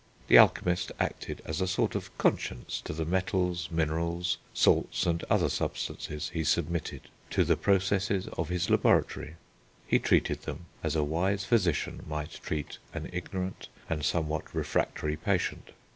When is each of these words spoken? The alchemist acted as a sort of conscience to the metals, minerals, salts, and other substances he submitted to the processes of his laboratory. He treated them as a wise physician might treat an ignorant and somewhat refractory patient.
The 0.29 0.37
alchemist 0.39 0.91
acted 0.99 1.43
as 1.45 1.61
a 1.61 1.67
sort 1.67 1.93
of 1.93 2.17
conscience 2.17 2.81
to 2.85 2.91
the 2.93 3.05
metals, 3.05 3.69
minerals, 3.69 4.39
salts, 4.51 5.05
and 5.05 5.23
other 5.29 5.47
substances 5.47 6.29
he 6.33 6.43
submitted 6.43 7.01
to 7.29 7.43
the 7.43 7.55
processes 7.55 8.27
of 8.29 8.49
his 8.49 8.71
laboratory. 8.71 9.35
He 9.85 9.99
treated 9.99 10.41
them 10.41 10.65
as 10.81 10.95
a 10.95 11.03
wise 11.03 11.45
physician 11.45 12.01
might 12.07 12.31
treat 12.41 12.79
an 12.95 13.11
ignorant 13.13 13.67
and 13.87 14.03
somewhat 14.03 14.55
refractory 14.55 15.17
patient. 15.17 15.69